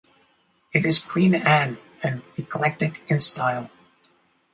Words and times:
It 0.73 0.83
is 0.83 0.99
Queen 0.99 1.35
Anne 1.35 1.77
and 2.01 2.23
eclectic 2.35 3.03
in 3.07 3.19
style. 3.19 3.69